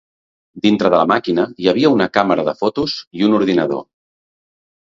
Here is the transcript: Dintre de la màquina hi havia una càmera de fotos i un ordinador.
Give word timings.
Dintre 0.65 0.89
de 0.93 1.01
la 1.01 1.07
màquina 1.11 1.45
hi 1.65 1.69
havia 1.73 1.93
una 1.97 2.09
càmera 2.19 2.47
de 2.49 2.57
fotos 2.63 2.97
i 3.21 3.29
un 3.29 3.39
ordinador. 3.43 3.85